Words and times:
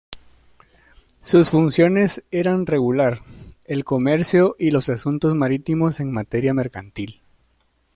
Sus 1.21 1.51
funciones 1.51 2.23
eran 2.31 2.65
regular 2.65 3.19
el 3.65 3.83
comercio 3.83 4.55
y 4.57 4.71
los 4.71 4.89
asuntos 4.89 5.35
marítimos 5.35 5.99
en 5.99 6.11
materia 6.11 6.55
mercantil. 6.55 7.21